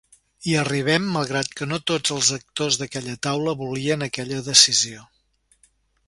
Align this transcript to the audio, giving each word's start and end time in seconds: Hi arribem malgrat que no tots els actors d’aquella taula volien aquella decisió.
Hi 0.45 0.53
arribem 0.59 1.03
malgrat 1.17 1.51
que 1.59 1.67
no 1.73 1.77
tots 1.91 2.13
els 2.15 2.31
actors 2.37 2.79
d’aquella 2.83 3.13
taula 3.27 3.53
volien 3.59 4.05
aquella 4.07 4.39
decisió. 4.49 5.05